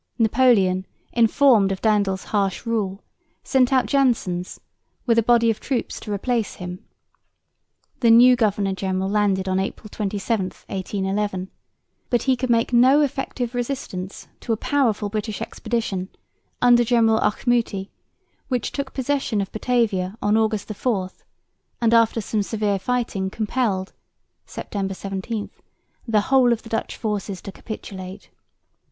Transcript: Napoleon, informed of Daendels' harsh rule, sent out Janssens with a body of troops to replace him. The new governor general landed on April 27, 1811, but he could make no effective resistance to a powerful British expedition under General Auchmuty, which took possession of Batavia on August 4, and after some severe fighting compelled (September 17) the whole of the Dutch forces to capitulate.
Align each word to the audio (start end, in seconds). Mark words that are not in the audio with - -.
Napoleon, 0.17 0.87
informed 1.13 1.71
of 1.71 1.79
Daendels' 1.79 2.23
harsh 2.23 2.65
rule, 2.65 3.03
sent 3.43 3.71
out 3.71 3.85
Janssens 3.85 4.59
with 5.05 5.19
a 5.19 5.21
body 5.21 5.51
of 5.51 5.59
troops 5.59 5.99
to 5.99 6.11
replace 6.11 6.55
him. 6.55 6.83
The 7.99 8.09
new 8.09 8.35
governor 8.35 8.73
general 8.73 9.07
landed 9.07 9.47
on 9.47 9.59
April 9.59 9.89
27, 9.89 10.45
1811, 10.47 11.51
but 12.09 12.23
he 12.23 12.35
could 12.35 12.49
make 12.49 12.73
no 12.73 13.01
effective 13.01 13.53
resistance 13.53 14.27
to 14.39 14.51
a 14.51 14.57
powerful 14.57 15.07
British 15.07 15.39
expedition 15.39 16.09
under 16.63 16.83
General 16.83 17.19
Auchmuty, 17.19 17.91
which 18.47 18.71
took 18.71 18.95
possession 18.95 19.39
of 19.39 19.51
Batavia 19.51 20.17
on 20.19 20.35
August 20.35 20.67
4, 20.73 21.11
and 21.79 21.93
after 21.93 22.21
some 22.21 22.41
severe 22.41 22.79
fighting 22.79 23.29
compelled 23.29 23.93
(September 24.47 24.95
17) 24.95 25.51
the 26.07 26.21
whole 26.21 26.51
of 26.51 26.63
the 26.63 26.69
Dutch 26.69 26.97
forces 26.97 27.39
to 27.43 27.51
capitulate. 27.51 28.31